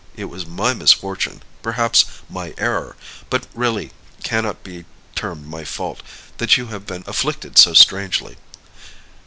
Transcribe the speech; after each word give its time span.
It 0.15 0.25
was 0.31 0.47
my 0.47 0.73
misfortune, 0.73 1.43
perhaps 1.61 2.05
my 2.27 2.55
error, 2.57 2.95
but 3.29 3.45
really 3.53 3.91
cannot 4.23 4.63
be 4.63 4.85
termed 5.13 5.45
my 5.45 5.63
fault, 5.63 6.01
that 6.37 6.57
you 6.57 6.69
have 6.69 6.87
been 6.87 7.03
afflicted 7.05 7.59
so 7.59 7.75
strangely." 7.75 8.37